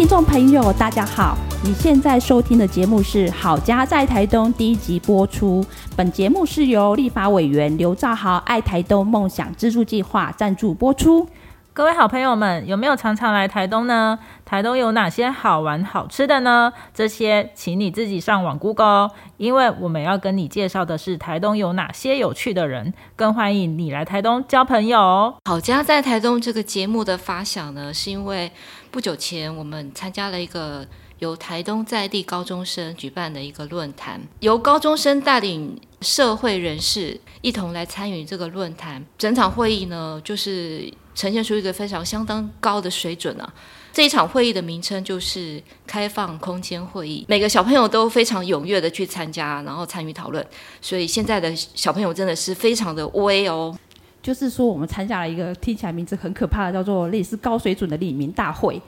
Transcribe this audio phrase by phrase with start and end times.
[0.00, 1.36] 听众朋友，大家好！
[1.62, 5.62] 你现在收听的节目是《好家在台东》第一集播出。
[5.94, 11.28] 本节目是由立法委员刘兆豪爱台东梦想资助计划赞助播出。
[11.74, 14.18] 各位好朋友们，有没有常常来台东呢？
[14.46, 16.72] 台东有哪些好玩好吃的呢？
[16.94, 25.34] 这些请你自己上网 Google 哦，因为我们要跟你介绍的是台东有哪些有趣的人，更欢迎你来台东交朋友哦。
[25.44, 28.50] 好家在台东这个节目的发想呢，是因为
[28.90, 30.86] 不久前我们参加了一个
[31.20, 39.04] 由台东在地高中生举办的一个论坛，由高中生带领社会人士一同来参与这个论坛。
[39.16, 43.52] 整场会议呢，就是呈现出一个非常相当高的水准啊。
[43.92, 50.44] 这一场会议的名称就是开放空间会议，每个小朋友都非常踊跃的去参加，然后参与讨论。
[50.80, 53.76] 所以现在的小朋友真的是非常的威哦。
[54.22, 58.80] 就是说，我们参加了一个听起来名字很可怕的，叫做类似高水准的李明大会。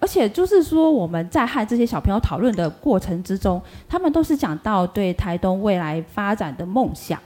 [0.00, 7.20] 而且就是说，我们在和这些小朋友讨论的过程之中，他们都是讲到对台东未来发展的梦想。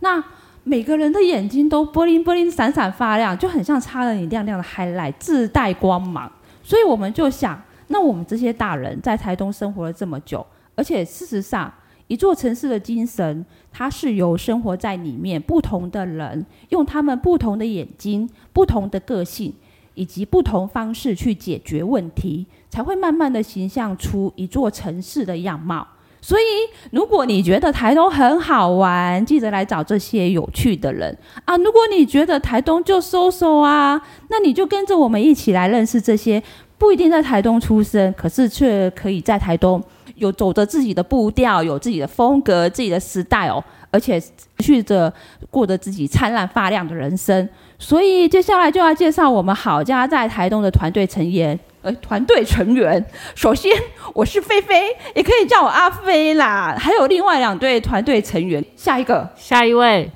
[0.00, 0.22] 那
[0.64, 6.30] 每个人的眼睛都玻璃玻璃闪闪发亮，就很像擦了你亮亮的 highlight，自带光芒。
[6.64, 10.44] 所以我们就想，那我们这些大人在台东生活了这么久，
[10.74, 11.72] 而且事实上，
[12.08, 19.52] 一座城市的精神，它是由生活在里面不同的人，用他们不同的眼睛、不同的个性
[19.94, 25.86] 以及不同方式去解决问题，才会慢慢的形象出一座城市的样貌。
[26.20, 26.42] 所以，
[26.90, 31.56] 如果你觉得台东很好玩，记得来找这些有趣的人啊！
[31.58, 36.42] 如果你觉得台东就收收啊，那你就跟着我们一起来认识这些
[36.78, 39.82] 不一定在台东出生，可是却可以在台东
[40.16, 45.12] 有走着自己的步调、有自己的风格、自己的时代哦，而且持续着
[45.50, 47.48] 过着自己灿烂发亮的人生。
[47.78, 51.58] 所以，接下来就要介绍我们好家在台东的团队成员。
[51.82, 53.04] 呃，团队成员，
[53.36, 53.70] 首先
[54.12, 56.74] 我是菲菲，也可以叫我阿飞啦。
[56.76, 60.10] 还有另外两队团队成员，下一个，下一位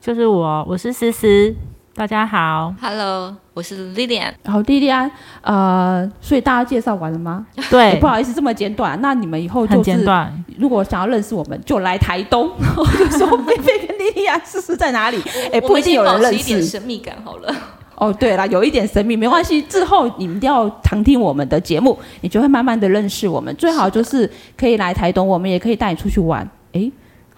[0.00, 1.54] 就是我，我是思思，
[1.96, 5.08] 大家好，Hello，我是 Lilian，好，莉莉安，
[5.42, 7.46] 呃，所以大家介绍完了吗？
[7.70, 15.22] 对， 不好意思这么简短，那你们以后就是简短，如果想要认识我们，就来台东， 我就说菲菲跟莉莉安思思在哪里？
[15.52, 17.54] 哎，不一定有人认识，一点神秘感好了。
[17.94, 19.62] 哦，对了，有一点神秘，没关系。
[19.62, 23.54] 之后你们一定要常听我们的节目，你就会慢慢的认识我们。
[23.54, 26.42] 最好就是可以来台东，我们也可以带你出去玩。
[26.72, 26.90] 哎，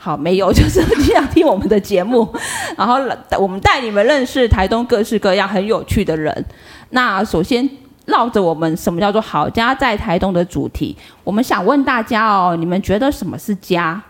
[0.06, 2.32] 好，没有， 就是经常听我们的节目，
[2.78, 2.94] 然后
[3.40, 6.32] 我们带你们认识台东各式各样很有趣的人。
[6.90, 7.68] 那首先
[8.04, 14.00] 绕着我们什么叫做好家在台东的主题，我们想问大家哦，你们觉得什么是家？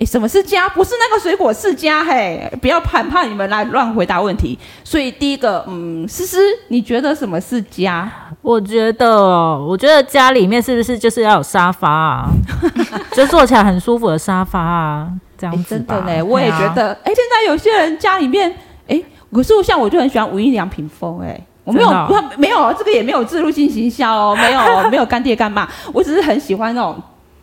[0.00, 0.68] 什么是家？
[0.70, 2.50] 不是那个水果是家，嘿！
[2.60, 4.58] 不要怕怕你们来乱回答问题。
[4.82, 8.10] 所以第一个，嗯，思思，你觉得什么是家？
[8.42, 12.28] 我觉得，我觉得家里面是不是就是要有沙发啊？
[13.12, 15.76] 就坐起来很舒服的沙发啊，这样子。
[15.76, 16.92] 真的嘞，我也觉得。
[17.04, 18.54] 哎，现在有些人家里面，
[18.88, 19.02] 哎，
[19.32, 21.90] 可是像我就很喜欢无印良品风，哎，我没有，
[22.36, 26.96] 没有，这个也没有自入性行销哦，没有， 没有干爹干妈，我只是很喜欢那种。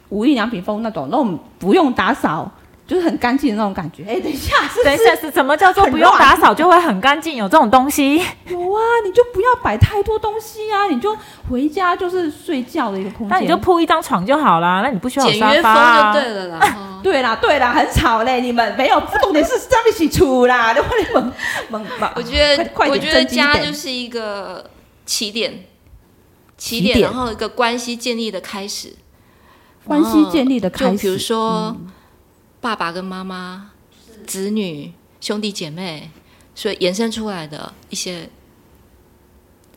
[0.09, 2.49] 无印良品风那种，那种不用打扫，
[2.87, 4.03] 就是很干净的那种感觉。
[4.07, 7.35] 哎，等一下，等一下是什么叫做不用打扫就会很干净？
[7.35, 8.15] 有这种东西？
[8.15, 8.23] 有
[8.73, 11.15] 啊，你就不要摆太多东西啊，你就
[11.49, 13.29] 回家就是睡觉的一个空间。
[13.29, 16.13] 那你就铺一张床就好啦，那你不需要沙发。
[16.13, 16.83] 就对了啦。
[17.03, 21.31] 对啦，对啦，很吵嘞，你们没有，重点是在一起处啦，都 你们
[21.69, 22.11] 猛吧。
[22.15, 24.67] 我觉得，我觉得家就是一个
[25.05, 25.65] 起点，
[26.57, 28.95] 起点，然后一个关系建立的开始。
[29.85, 31.73] 关系建立的开始，就比如说
[32.59, 33.71] 爸爸跟妈妈、
[34.25, 34.91] 子女、
[35.21, 36.09] 兄弟姐妹，
[36.55, 38.29] 所以延伸出来的一些，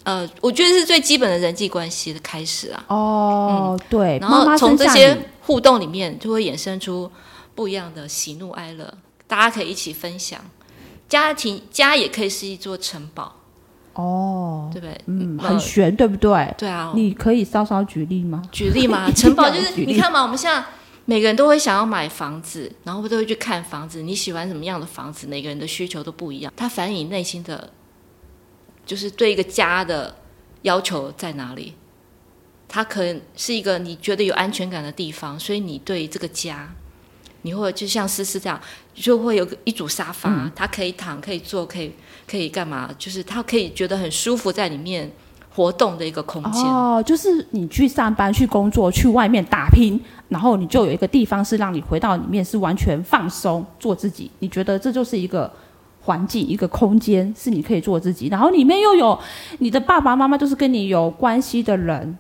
[0.05, 2.85] 呃，我觉得是最基本的人际关系的开始啊。
[2.89, 7.11] 哦，对，然后从这些互动里面，就会衍生出
[7.55, 8.93] 不一样的喜怒哀乐，
[9.27, 10.41] 大家可以一起分享。
[11.09, 13.35] 家庭家也可以是一座城堡。
[13.95, 15.01] 哦，对不对？
[15.07, 16.55] 嗯，很悬，对不对？
[16.57, 18.41] 对啊，你可以稍稍举例吗？
[18.53, 19.11] 举例吗？
[19.13, 20.65] 城堡就是你看嘛，我们现在
[21.11, 24.01] 每个人都会想要买房子，然后都会去看房子。
[24.01, 25.27] 你喜欢什么样的房子？
[25.27, 27.73] 每个人的需求都不一样，它反映你内心的，
[28.87, 30.15] 就是对一个家的
[30.63, 31.75] 要求在哪里？
[32.69, 36.73] 它可能是一个你觉得有安全感的地方，所以你对这个家，
[37.43, 38.61] 你会就像思思这样，
[38.95, 41.93] 就会有一组沙发，它可以躺，可以坐，可以。
[42.29, 42.89] 可以干嘛？
[42.97, 45.11] 就是他可以觉得很舒服，在里面
[45.55, 46.65] 活动的一个空间。
[46.65, 54.31] 哦，就是你去上班、去工作、去外面打拼，然后你就有一个地方是让你回到里面，是完全放松、做自己。
[54.39, 55.51] 你觉得这就是一个
[56.03, 58.29] 环境、一个空间，是你可以做自己。
[58.29, 59.19] 然后里面又有
[59.59, 62.17] 你的爸爸妈妈，就是跟你有关系的人，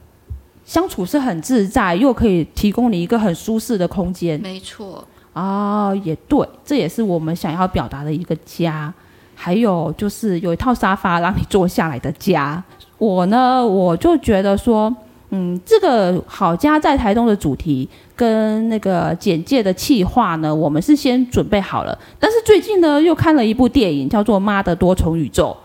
[0.64, 4.40] 相处是很自在，又可以提供你一个很舒适的空间。
[4.40, 8.92] 没错，啊，也对，这也是我们想要表达的一个家。
[9.34, 12.62] 还有就是有一套沙发让你坐下来的家。
[13.00, 14.94] 我呢，我就觉得说，
[15.30, 21.98] 嗯，这个好家在台东的主题跟那个简介的企划呢，我们是先准备好了。
[22.18, 25.56] 但是最近呢，又看了一部电影，叫做《妈的多重宇宙》。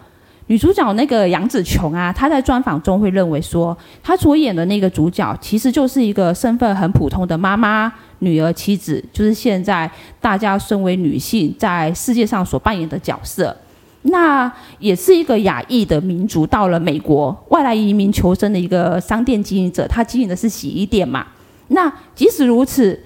[0.48, 9.92] 女主角那个杨紫琼啊，她在专访中会认为说，她所演的那个主角其实就是一个身份很普通的妈妈、女儿、妻子，就是现在
[10.22, 13.54] 大家身为女性在世界上所扮演的角色。
[14.08, 21.26] 那也是一个亚裔的民族，到了美国外来移民求生的一个商店经营者，他经营的是洗衣店嘛。
[21.70, 23.00] 那即使如此，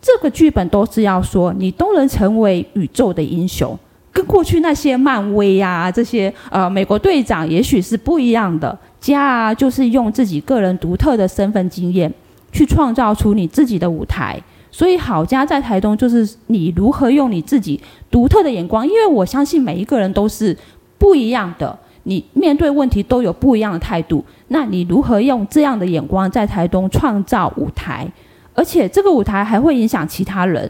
[0.00, 3.76] 这个剧本都是要说你都能成为宇宙的英雄，
[4.12, 8.78] 跟过去那些漫威呀这些呃美国队长也许是不一样的。
[9.00, 12.12] 家啊，就是用自己个人独特的身份经验，
[12.52, 14.40] 去创造出你自己的舞台。
[14.76, 17.80] 所以，好家在台东，就是你如何用你自己
[18.10, 20.56] 独特的眼光，因为我相信每一个人都是
[20.98, 24.24] 不一样的，你面对问题都有不一样的态度。
[24.48, 28.04] 那你如何用这样的眼光在台东创造舞台，
[28.52, 30.68] 而且这个舞台还会影响其他人，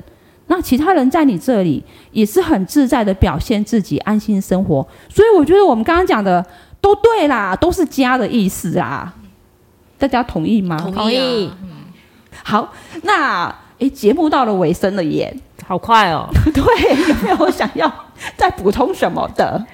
[0.49, 4.87] 那其他人在你这里也是很自在的表现自己，安心生活。
[5.09, 6.45] 所以，我觉得我们刚刚讲的
[6.79, 9.15] 都对啦，都是家的意思啊，
[9.97, 10.77] 大家同意吗？
[10.77, 11.51] 同意。
[12.43, 12.71] 好，
[13.05, 13.64] 那。
[13.79, 15.35] 诶，节目到了尾声了耶，
[15.67, 16.29] 好快哦！
[16.55, 16.63] 对，
[17.09, 17.93] 有没有想要
[18.37, 19.65] 再补充什么的？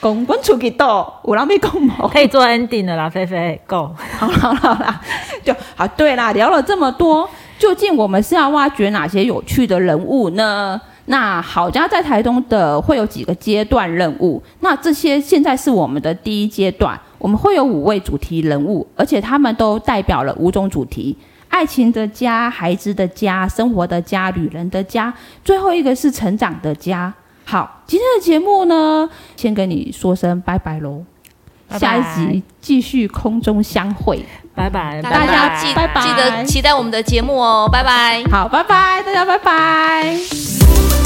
[0.00, 5.00] 公滚出去斗，我那边公毛可以做 ending 的啦，菲菲，Go，好了好啦，
[5.42, 5.88] 就好。
[5.88, 7.28] 对啦，聊了这么多，
[7.58, 10.80] 究竟我们是要挖掘哪些有趣的人物呢？
[11.06, 14.40] 那好家在台东的会有几个阶段任务？
[14.60, 21.16] 那这些现在是我们的第一阶段，我们会有五位主题人物，而且他们都代表了五种主题。
[21.58, 25.12] 爱情的家、孩子的家、生活的家、女人的家，
[25.44, 27.12] 最后一个是成长的家。
[27.44, 31.02] 好，今天的节目呢，先跟你说声拜拜喽，
[31.70, 34.24] 下一集继续空中相会，
[34.54, 35.66] 拜拜，大家记
[36.00, 40.97] 记得期待我们的节目哦，拜拜，好，拜拜，大家拜拜。